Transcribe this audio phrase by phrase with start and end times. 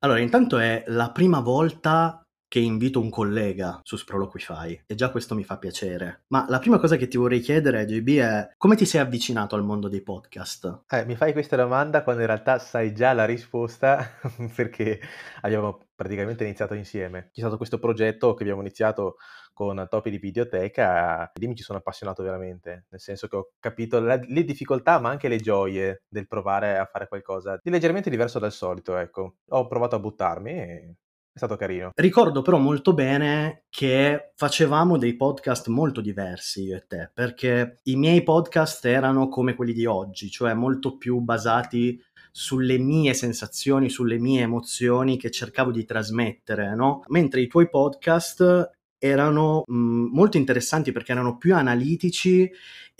[0.00, 5.34] Allora, intanto è la prima volta che invito un collega su Sproloquify e già questo
[5.34, 6.24] mi fa piacere.
[6.28, 9.62] Ma la prima cosa che ti vorrei chiedere, JB, è come ti sei avvicinato al
[9.62, 10.84] mondo dei podcast?
[10.88, 14.12] Eh, mi fai questa domanda quando in realtà sai già la risposta
[14.56, 14.98] perché
[15.42, 17.28] abbiamo praticamente iniziato insieme.
[17.32, 19.16] C'è stato questo progetto che abbiamo iniziato
[19.52, 23.50] con Topi di Videoteca e lì mi ci sono appassionato veramente, nel senso che ho
[23.58, 28.08] capito la, le difficoltà ma anche le gioie del provare a fare qualcosa di leggermente
[28.08, 29.38] diverso dal solito, ecco.
[29.48, 30.94] Ho provato a buttarmi e
[31.38, 31.92] è stato carino.
[31.94, 37.96] Ricordo però molto bene che facevamo dei podcast molto diversi io e te, perché i
[37.96, 44.18] miei podcast erano come quelli di oggi, cioè molto più basati sulle mie sensazioni, sulle
[44.18, 47.02] mie emozioni che cercavo di trasmettere, no?
[47.08, 52.50] Mentre i tuoi podcast erano mh, molto interessanti perché erano più analitici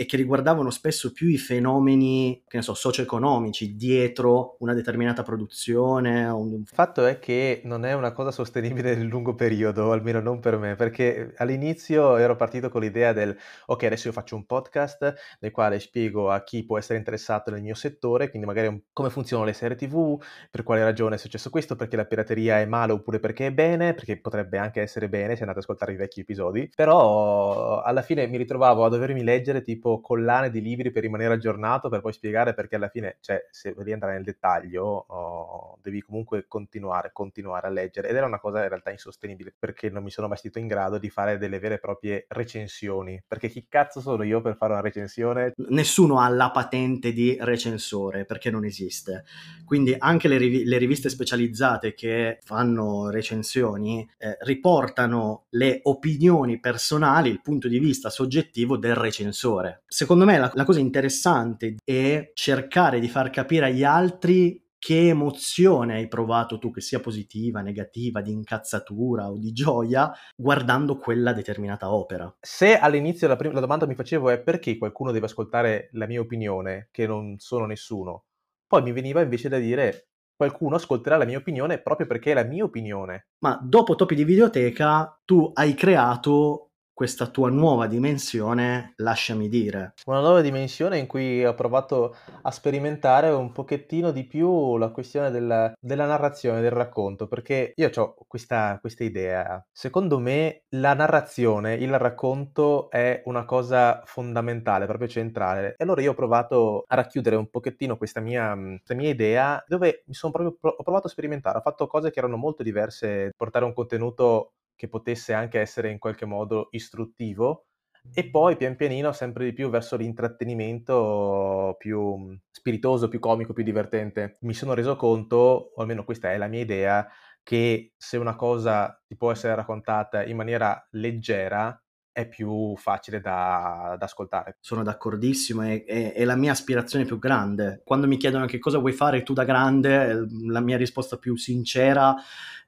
[0.01, 6.25] e che riguardavano spesso più i fenomeni, che ne so, socio-economici dietro una determinata produzione.
[6.29, 6.53] Un...
[6.53, 10.57] Il fatto è che non è una cosa sostenibile nel lungo periodo, almeno non per
[10.57, 15.51] me, perché all'inizio ero partito con l'idea del ok, adesso io faccio un podcast nel
[15.51, 19.55] quale spiego a chi può essere interessato nel mio settore, quindi magari come funzionano le
[19.55, 20.17] serie TV,
[20.49, 23.95] per quale ragione è successo questo, perché la pirateria è male oppure perché è bene,
[23.95, 28.29] perché potrebbe anche essere bene se andate ad ascoltare i vecchi episodi, però alla fine
[28.29, 32.13] mi ritrovavo a dovermi leggere tipo tipo collane di libri per rimanere aggiornato, per poi
[32.13, 37.67] spiegare perché alla fine, cioè, se devi entrare nel dettaglio, oh, devi comunque continuare, continuare
[37.67, 38.09] a leggere.
[38.09, 40.99] Ed era una cosa in realtà insostenibile, perché non mi sono mai stato in grado
[40.99, 43.23] di fare delle vere e proprie recensioni.
[43.27, 45.53] Perché chi cazzo sono io per fare una recensione?
[45.69, 49.25] Nessuno ha la patente di recensore, perché non esiste.
[49.65, 57.31] Quindi anche le, riv- le riviste specializzate che fanno recensioni eh, riportano le opinioni personali,
[57.31, 59.78] il punto di vista soggettivo del recensore.
[59.87, 65.95] Secondo me la, la cosa interessante è cercare di far capire agli altri che emozione
[65.95, 71.93] hai provato tu, che sia positiva, negativa, di incazzatura o di gioia, guardando quella determinata
[71.93, 72.33] opera.
[72.41, 76.21] Se all'inizio la, prima, la domanda mi facevo è perché qualcuno deve ascoltare la mia
[76.21, 78.25] opinione, che non sono nessuno,
[78.67, 80.09] poi mi veniva invece da dire
[80.39, 83.27] qualcuno ascolterà la mia opinione proprio perché è la mia opinione.
[83.41, 86.68] Ma dopo Topi di Videoteca tu hai creato
[86.99, 89.93] questa tua nuova dimensione, lasciami dire.
[90.07, 95.31] Una nuova dimensione in cui ho provato a sperimentare un pochettino di più la questione
[95.31, 99.65] della, della narrazione, del racconto, perché io ho questa, questa idea.
[99.71, 105.75] Secondo me la narrazione, il racconto è una cosa fondamentale, proprio centrale.
[105.77, 110.03] E allora io ho provato a racchiudere un pochettino questa mia, questa mia idea, dove
[110.07, 113.65] mi sono proprio ho provato a sperimentare, ho fatto cose che erano molto diverse, portare
[113.65, 117.67] un contenuto che potesse anche essere in qualche modo istruttivo
[118.15, 123.65] e poi pian pianino sempre di più verso l'intrattenimento più mhmm, spiritoso, più comico, più
[123.65, 124.39] divertente.
[124.43, 125.37] Mi sono reso conto,
[125.75, 127.07] o almeno questa è la mia idea,
[127.43, 131.79] che se una cosa ti può essere raccontata in maniera leggera
[132.19, 134.57] è più facile da, da ascoltare.
[134.59, 137.81] Sono d'accordissimo, è, è, è, la mia aspirazione più grande.
[137.85, 142.17] Quando mi chiedono che cosa vuoi fare tu da grande, la mia risposta più sincera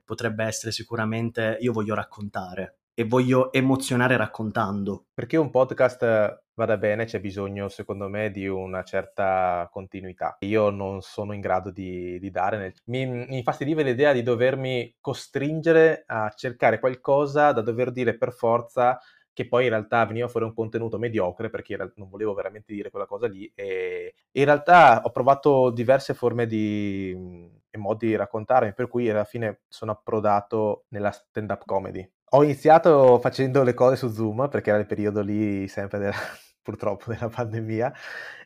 [0.05, 5.07] potrebbe essere sicuramente io voglio raccontare e voglio emozionare raccontando.
[5.13, 10.37] Perché un podcast vada bene c'è bisogno, secondo me, di una certa continuità.
[10.41, 12.57] Io non sono in grado di, di dare.
[12.57, 12.75] Nel...
[12.85, 19.01] Mi, mi infastidiva l'idea di dovermi costringere a cercare qualcosa da dover dire per forza
[19.41, 23.07] che poi in realtà veniva fuori un contenuto mediocre perché non volevo veramente dire quella
[23.07, 28.89] cosa lì e in realtà ho provato diverse forme di e modi di raccontarmi per
[28.89, 32.07] cui alla fine sono approdato nella stand up comedy.
[32.33, 36.13] Ho iniziato facendo le cose su Zoom perché era il periodo lì sempre della,
[36.61, 37.93] purtroppo della pandemia.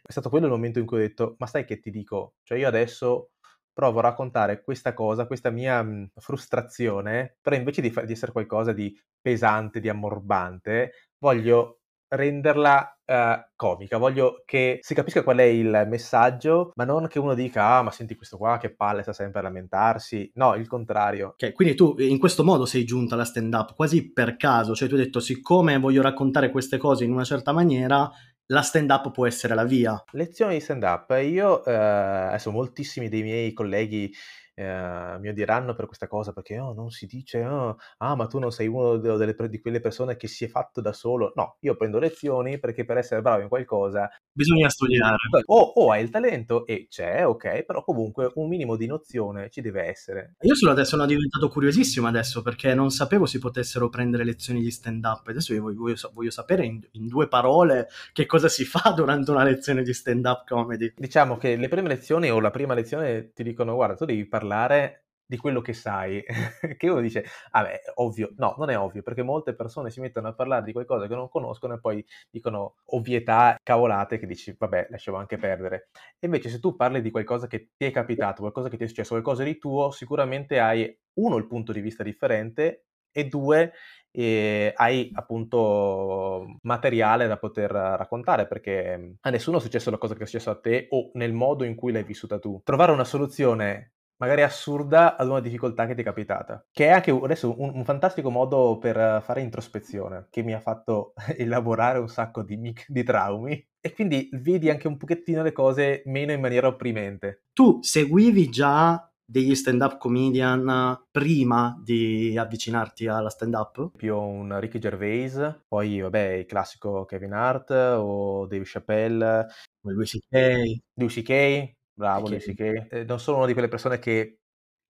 [0.02, 2.34] È stato quello il momento in cui ho detto ma sai che ti dico?
[2.42, 3.30] Cioè io adesso
[3.74, 8.32] provo a raccontare questa cosa, questa mia mh, frustrazione, però invece di, fa- di, essere
[8.32, 11.80] qualcosa di pesante, di ammorbante, voglio
[12.14, 17.34] renderla uh, comica, voglio che si capisca qual è il messaggio, ma non che uno
[17.34, 20.30] dica, ah, ma senti questo qua, che palle, sta sempre a lamentarsi.
[20.34, 21.28] No, il contrario.
[21.28, 24.94] Ok, quindi tu in questo modo sei giunta alla stand-up, quasi per caso, cioè tu
[24.94, 28.08] hai detto, siccome voglio raccontare queste cose in una certa maniera,
[28.46, 30.02] la stand up può essere la via.
[30.12, 31.10] Lezioni di stand up.
[31.22, 34.12] Io, eh, adesso moltissimi dei miei colleghi
[34.54, 38.38] eh, mi odieranno per questa cosa perché oh, non si dice oh, ah ma tu
[38.38, 41.76] non sei uno delle, di quelle persone che si è fatto da solo no io
[41.76, 45.16] prendo lezioni perché per essere bravo in qualcosa bisogna studiare.
[45.46, 49.60] O, o hai il talento e c'è ok però comunque un minimo di nozione ci
[49.60, 50.36] deve essere.
[50.40, 54.70] Io solo adesso sono diventato curiosissimo adesso perché non sapevo si potessero prendere lezioni di
[54.70, 58.64] stand up adesso io voglio, voglio, voglio sapere in, in due parole che cosa si
[58.64, 60.92] fa durante una lezione di stand up comedy.
[60.96, 64.43] Diciamo che le prime lezioni o la prima lezione ti dicono guarda tu devi parlare
[64.44, 66.22] parlare di quello che sai,
[66.76, 70.34] che uno dice, vabbè, ovvio, no, non è ovvio, perché molte persone si mettono a
[70.34, 75.16] parlare di qualcosa che non conoscono e poi dicono ovvietà, cavolate, che dici, vabbè, lasciamo
[75.16, 75.88] anche perdere.
[76.18, 78.86] E invece se tu parli di qualcosa che ti è capitato, qualcosa che ti è
[78.86, 83.72] successo, qualcosa di tuo, sicuramente hai, uno, il punto di vista differente e due,
[84.16, 90.22] e hai appunto materiale da poter raccontare perché a nessuno è successo la cosa che
[90.22, 92.60] è successo a te o nel modo in cui l'hai vissuta tu.
[92.62, 97.10] Trovare una soluzione magari assurda ad una difficoltà che ti è capitata, che è anche
[97.10, 102.42] adesso un, un fantastico modo per fare introspezione, che mi ha fatto elaborare un sacco
[102.42, 107.44] di, di traumi e quindi vedi anche un pochettino le cose meno in maniera opprimente.
[107.52, 113.90] Tu seguivi già degli stand-up comedian prima di avvicinarti alla stand-up?
[113.96, 119.46] Più un Ricky Gervais, poi vabbè il classico Kevin Hart o Dave Chappelle.
[119.82, 120.80] Louis C.K.
[120.94, 122.86] Louis C.K., bravo Louis C.K.
[122.90, 124.40] Eh, non sono una di quelle persone che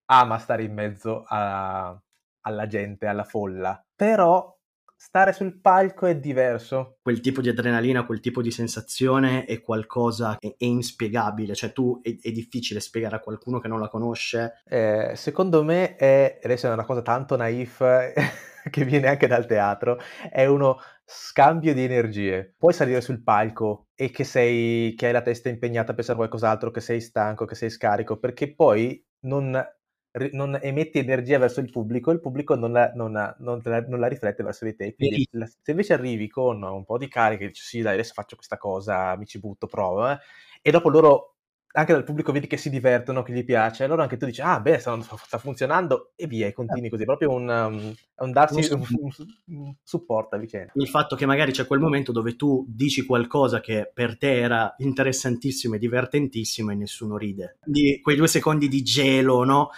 [0.07, 1.97] ama stare in mezzo a,
[2.41, 4.55] alla gente, alla folla, però
[4.97, 6.97] stare sul palco è diverso.
[7.01, 11.99] Quel tipo di adrenalina, quel tipo di sensazione è qualcosa che è inspiegabile, cioè tu
[12.01, 14.61] è, è difficile spiegare a qualcuno che non la conosce.
[14.65, 17.77] Eh, secondo me è, adesso è una cosa tanto naif
[18.69, 19.99] che viene anche dal teatro,
[20.29, 22.55] è uno scambio di energie.
[22.57, 26.21] Puoi salire sul palco e che sei che hai la testa impegnata a pensare a
[26.21, 29.51] qualcos'altro, che sei stanco, che sei scarico, perché poi non
[30.31, 33.99] non emetti energia verso il pubblico, il pubblico non la, non la, non la, non
[33.99, 34.95] la riflette verso di te.
[34.95, 35.27] Quindi,
[35.61, 38.57] se invece arrivi con un po' di carica e dici sì, dai, adesso faccio questa
[38.57, 40.17] cosa, mi ci butto, provo, eh,
[40.61, 41.34] e dopo loro
[41.75, 44.59] anche dal pubblico vedi che si divertono, che gli piace, allora anche tu dici, ah
[44.59, 47.93] beh, sta, sta funzionando, e via, e continui così, proprio un, um,
[48.25, 48.83] un darsi un,
[49.45, 50.71] un, supporto a vicenda.
[50.75, 54.73] Il fatto che magari c'è quel momento dove tu dici qualcosa che per te era
[54.77, 57.57] interessantissimo e divertentissimo e nessuno ride.
[57.63, 59.69] Di quei due secondi di gelo, no?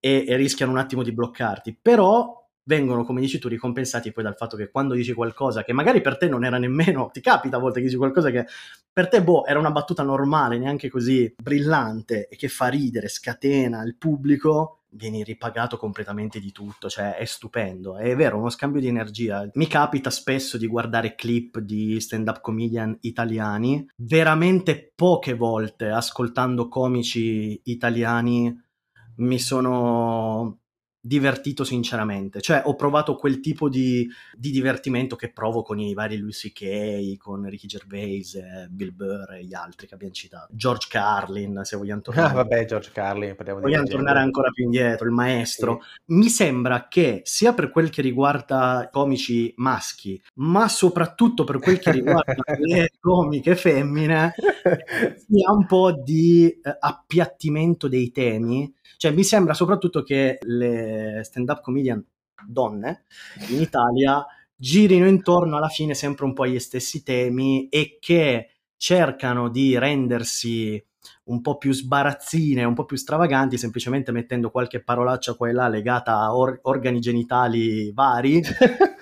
[0.00, 4.36] e, e rischiano un attimo di bloccarti, però vengono, come dici tu, ricompensati poi dal
[4.36, 7.60] fatto che quando dici qualcosa che magari per te non era nemmeno, ti capita a
[7.60, 8.46] volte che dici qualcosa che
[8.92, 13.82] per te, boh, era una battuta normale, neanche così brillante e che fa ridere, scatena
[13.84, 18.88] il pubblico, vieni ripagato completamente di tutto, cioè è stupendo, è vero, uno scambio di
[18.88, 19.48] energia.
[19.54, 27.60] Mi capita spesso di guardare clip di stand-up comedian italiani, veramente poche volte ascoltando comici
[27.64, 28.68] italiani
[29.16, 30.59] mi sono
[31.00, 34.06] divertito sinceramente, cioè ho provato quel tipo di,
[34.36, 38.38] di, divertimento che provo con i vari Louis C.K., con Ricky Gervais,
[38.68, 42.28] Bill Burr e gli altri che abbiamo citato, George Carlin se vogliamo tornare.
[42.28, 45.80] Ah vabbè George Carlin, vogliamo tornare ancora più indietro, il maestro.
[45.82, 46.14] Sì.
[46.14, 51.92] Mi sembra che sia per quel che riguarda comici maschi, ma soprattutto per quel che
[51.92, 54.34] riguarda le comiche femmine,
[55.16, 58.70] sia un po' di eh, appiattimento dei temi
[59.00, 60.89] cioè, mi sembra soprattutto che le
[61.22, 62.04] stand-up comedian
[62.46, 63.04] donne
[63.50, 69.48] in Italia girino intorno alla fine sempre un po' agli stessi temi e che cercano
[69.48, 70.82] di rendersi
[71.24, 75.68] un po' più sbarazzine, un po' più stravaganti, semplicemente mettendo qualche parolaccia qua e là
[75.68, 78.42] legata a or- organi genitali vari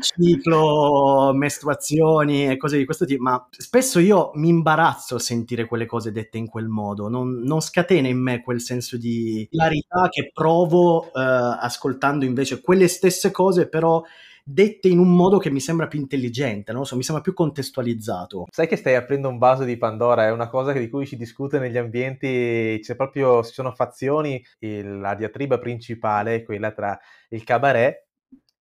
[0.00, 5.86] ciclo, mestruazioni e cose di questo tipo, ma spesso io mi imbarazzo a sentire quelle
[5.86, 10.30] cose dette in quel modo, non, non scatena in me quel senso di hilarità che
[10.32, 14.02] provo eh, ascoltando invece quelle stesse cose, però
[14.46, 17.32] dette in un modo che mi sembra più intelligente, non lo so, mi sembra più
[17.32, 18.46] contestualizzato.
[18.50, 21.58] Sai che stai aprendo un vaso di Pandora, è una cosa di cui si discute
[21.58, 26.98] negli ambienti, c'è proprio, ci sono fazioni, il, la diatriba principale, quella tra
[27.30, 28.03] il cabaret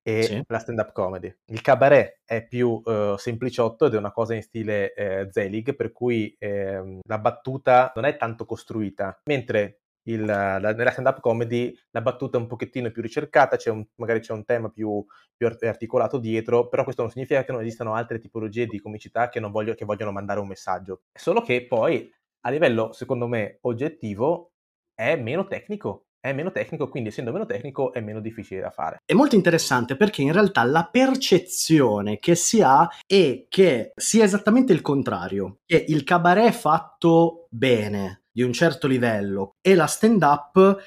[0.04, 0.44] e sì.
[0.46, 1.34] la stand-up comedy.
[1.46, 5.92] Il cabaret è più uh, sempliciotto ed è una cosa in stile eh, Zelig, per
[5.92, 12.02] cui eh, la battuta non è tanto costruita, mentre il, la, nella stand-up comedy la
[12.02, 15.04] battuta è un pochettino più ricercata, c'è un, magari c'è un tema più,
[15.36, 19.40] più, articolato dietro, però questo non significa che non esistano altre tipologie di comicità che,
[19.40, 21.04] voglio, che vogliono mandare un messaggio.
[21.14, 24.52] Solo che poi, a livello, secondo me, oggettivo,
[24.94, 29.00] è meno tecnico è meno tecnico, quindi essendo meno tecnico è meno difficile da fare.
[29.04, 34.72] È molto interessante perché in realtà la percezione che si ha è che sia esattamente
[34.72, 40.82] il contrario, che il cabaret fatto bene, di un certo livello, e la stand-up,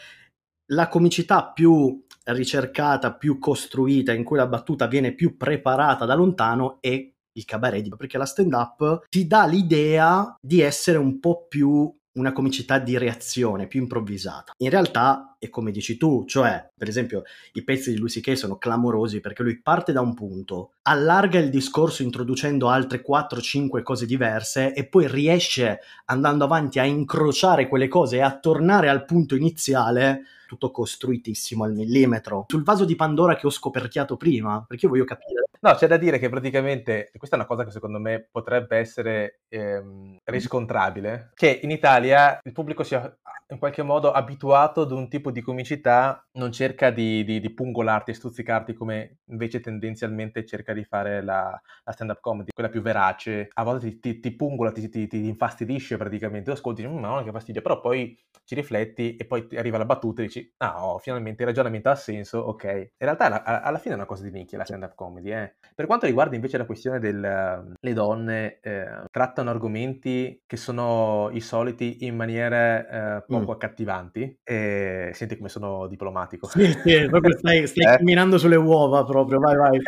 [0.73, 6.79] la comicità più ricercata, più costruita, in cui la battuta viene più preparata da lontano,
[6.81, 12.33] è il cabaret, perché la stand-up ti dà l'idea di essere un po' più una
[12.33, 14.53] comicità di reazione più improvvisata.
[14.59, 18.57] In realtà è come dici tu, cioè, per esempio, i pezzi di Lucy Kay sono
[18.57, 24.75] clamorosi perché lui parte da un punto, allarga il discorso introducendo altre 4-5 cose diverse
[24.75, 30.23] e poi riesce andando avanti a incrociare quelle cose e a tornare al punto iniziale
[30.47, 32.47] tutto costruitissimo al millimetro.
[32.49, 35.97] Sul vaso di Pandora che ho scoperchiato prima, perché io voglio capire No, c'è da
[35.97, 41.59] dire che praticamente, questa è una cosa che secondo me potrebbe essere ehm, riscontrabile, che
[41.61, 43.01] in Italia il pubblico sia
[43.49, 48.11] in qualche modo abituato ad un tipo di comicità, non cerca di, di, di pungolarti
[48.11, 53.49] e stuzzicarti come invece tendenzialmente cerca di fare la, la stand-up comedy, quella più verace,
[53.53, 57.25] a volte ti, ti, ti pungola, ti, ti, ti, infastidisce praticamente, tu ascolti, ma non
[57.25, 60.99] che fastidio, però poi ci rifletti e poi arriva la battuta e dici, ah, oh,
[60.99, 62.65] finalmente il ragionamento ha senso, ok.
[62.65, 65.55] In realtà alla, alla fine è una cosa di nicchia la stand-up comedy, eh.
[65.75, 72.05] Per quanto riguarda invece la questione delle donne, eh, trattano argomenti che sono i soliti
[72.07, 73.55] in maniere eh, poco mm.
[73.55, 74.39] accattivanti.
[74.43, 76.49] E senti come sono diplomatico.
[76.49, 77.97] Sì, sì, proprio stai, stai eh?
[77.97, 79.81] camminando sulle uova proprio, vai, vai.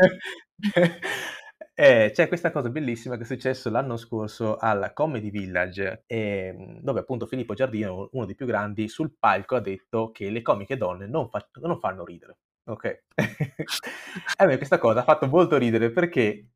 [1.81, 6.99] Eh, c'è questa cosa bellissima che è successo l'anno scorso al Comedy Village, eh, dove
[6.99, 11.07] appunto Filippo Giardino, uno dei più grandi, sul palco ha detto che le comiche donne
[11.07, 12.39] non, fa- non fanno ridere.
[12.65, 13.05] Ok.
[14.39, 16.49] a me questa cosa ha fatto molto ridere perché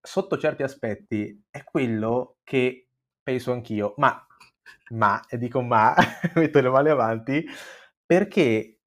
[0.00, 2.88] sotto certi aspetti è quello che
[3.22, 4.26] penso anch'io, ma,
[4.90, 5.94] ma, e dico ma,
[6.34, 7.46] metto le mani avanti,
[8.04, 8.80] perché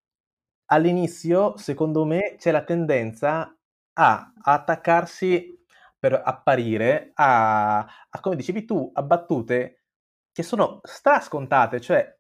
[0.66, 3.56] all'inizio, secondo me, c'è la tendenza
[3.94, 5.66] a attaccarsi
[5.98, 9.84] per apparire a, a, come dicevi tu, a battute
[10.32, 12.18] che sono strascontate, cioè,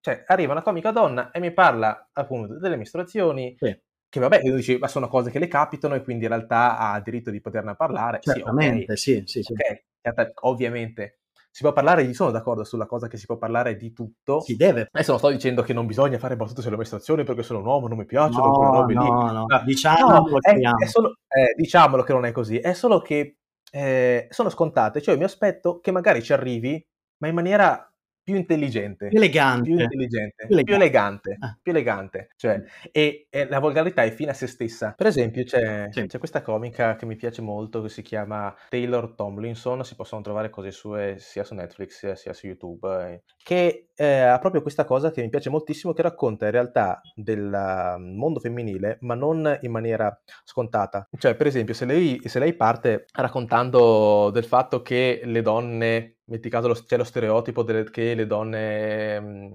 [0.00, 3.82] cioè arriva una comica donna e mi parla appunto delle mestruazioni, sì
[4.14, 7.00] che vabbè, tu dici, ma sono cose che le capitano e quindi in realtà ha
[7.00, 8.20] diritto di poterne parlare.
[8.20, 9.26] Certamente, sì, okay.
[9.26, 10.30] sì, sì, okay.
[10.42, 11.22] Ovviamente.
[11.54, 14.40] Si può parlare, io sono d'accordo sulla cosa che si può parlare di tutto.
[14.40, 14.88] Si deve.
[14.90, 17.86] Adesso non sto dicendo che non bisogna fare battute sulle amministrazioni perché sono un uomo,
[17.86, 19.08] non mi piacciono no, robe no, lì.
[19.08, 23.00] No, no, diciamolo, no, è, è solo, eh, diciamolo che non è così, è solo
[23.00, 23.36] che
[23.70, 26.84] eh, sono scontate, cioè mi aspetto che magari ci arrivi,
[27.18, 27.88] ma in maniera
[28.24, 31.58] più intelligente, elegante, più intelligente, più elegante, più elegante, ah.
[31.62, 32.28] più elegante.
[32.36, 34.94] Cioè, e, e, la volgarità è fine a se stessa.
[34.96, 36.06] Per esempio, c'è, sì.
[36.06, 39.84] c'è, questa comica che mi piace molto che si chiama Taylor Tomlinson.
[39.84, 43.12] Si possono trovare cose sue sia su Netflix sia su YouTube.
[43.12, 47.00] Eh, che eh, ha proprio questa cosa che mi piace moltissimo, che racconta in realtà
[47.14, 51.08] del mm, mondo femminile, ma non in maniera scontata.
[51.16, 56.48] Cioè, per esempio, se lei, se lei parte raccontando del fatto che le donne metti
[56.48, 59.52] caso lo, c'è lo stereotipo delle, che le donne mh, mhmm,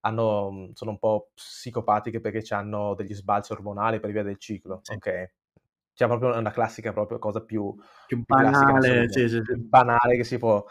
[0.00, 4.80] hanno, mhmm, sono un po' psicopatiche perché hanno degli sbalzi ormonali per via del ciclo,
[4.82, 4.94] sì.
[4.94, 5.32] ok?
[5.94, 7.74] C'è proprio una classica proprio cosa più,
[8.06, 10.64] più banale, più, sì, sì, più banale che si può...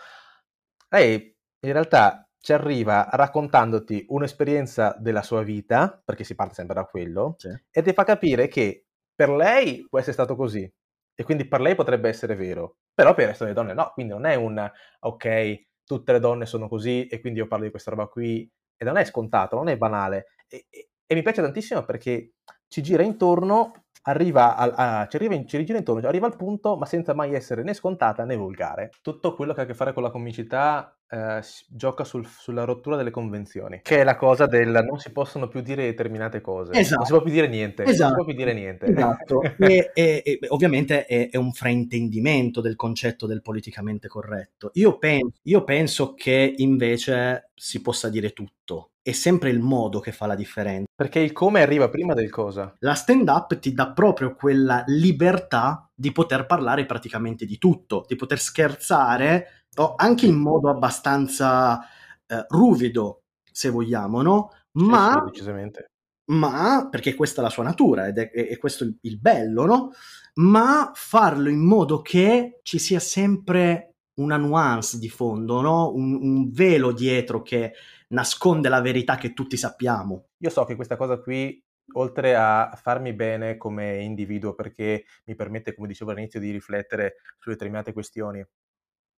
[0.90, 6.86] Lei in realtà ci arriva raccontandoti un'esperienza della sua vita, perché si parte sempre da
[6.86, 7.36] quello,
[7.72, 10.70] e ti fa capire che per lei può essere stato così,
[11.14, 14.12] e quindi per lei potrebbe essere vero, però per il resto delle donne no, quindi
[14.12, 14.70] non è un
[15.00, 18.86] ok, tutte le donne sono così e quindi io parlo di questa roba qui e
[18.86, 22.34] non è scontato, non è banale e, e, e mi piace tantissimo perché
[22.68, 26.76] ci gira intorno arriva, a, a, ci, arriva in, ci rigira intorno, arriva al punto,
[26.78, 28.90] ma senza mai essere né scontata né volgare.
[29.02, 32.96] Tutto quello che ha a che fare con la comicità eh, gioca sul, sulla rottura
[32.96, 36.96] delle convenzioni, che è la cosa del non si possono più dire determinate cose, esatto.
[36.96, 37.84] non si può più dire niente.
[37.84, 38.02] Esatto.
[38.02, 38.86] Non si può più dire niente.
[38.86, 39.42] Esatto.
[39.60, 44.72] e, e, e, ovviamente è, è, un fraintendimento del concetto del politicamente corretto.
[44.76, 50.12] Io, pen, io penso che invece si possa dire tutto è sempre il modo che
[50.12, 50.86] fa la differenza.
[50.96, 52.76] Perché il come arriva prima del cosa.
[52.80, 58.40] La stand-up ti dà proprio quella libertà di poter parlare praticamente di tutto, di poter
[58.40, 61.80] scherzare oh, anche in modo abbastanza
[62.28, 64.52] eh, ruvido, se vogliamo, no?
[64.74, 65.92] Ma, sì, decisamente.
[66.32, 69.92] ma perché questa è la sua natura ed è, è questo il, il bello, no?
[70.36, 75.92] Ma farlo in modo che ci sia sempre una nuance di fondo, no?
[75.94, 77.74] un, un velo dietro che
[78.10, 80.28] nasconde la verità che tutti sappiamo.
[80.38, 81.62] Io so che questa cosa qui,
[81.94, 87.50] oltre a farmi bene come individuo, perché mi permette, come dicevo all'inizio, di riflettere su
[87.50, 88.46] determinate questioni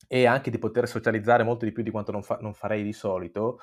[0.07, 2.93] e anche di poter socializzare molto di più di quanto non, fa- non farei di
[2.93, 3.59] solito,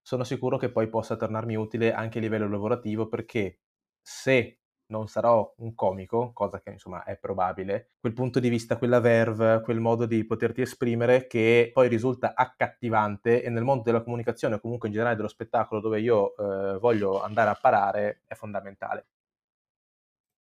[0.00, 3.60] sono sicuro che poi possa tornarmi utile anche a livello lavorativo perché
[4.00, 9.00] se non sarò un comico, cosa che insomma è probabile, quel punto di vista, quella
[9.00, 14.56] verve, quel modo di poterti esprimere che poi risulta accattivante e nel mondo della comunicazione
[14.56, 19.06] o comunque in generale dello spettacolo dove io eh, voglio andare a parare è fondamentale.